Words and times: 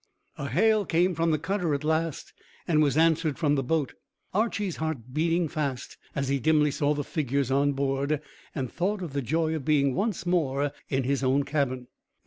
A 0.35 0.49
hail 0.49 0.83
came 0.83 1.13
from 1.13 1.29
the 1.29 1.37
cutter 1.37 1.75
at 1.75 1.83
last, 1.83 2.33
and 2.67 2.81
was 2.81 2.97
answered 2.97 3.37
from 3.37 3.53
the 3.53 3.61
boat, 3.61 3.93
Archy's 4.33 4.77
heart 4.77 5.13
beating 5.13 5.47
fast 5.47 5.95
as 6.15 6.27
he 6.27 6.39
dimly 6.39 6.71
saw 6.71 6.95
the 6.95 7.03
figures 7.03 7.51
on 7.51 7.73
board, 7.73 8.19
and 8.55 8.71
thought 8.71 9.03
of 9.03 9.13
the 9.13 9.21
joy 9.21 9.53
of 9.53 9.63
being 9.63 9.93
once 9.93 10.25
more 10.25 10.71
in 10.89 11.03
his 11.03 11.23
own 11.23 11.43
cabin. 11.43 11.85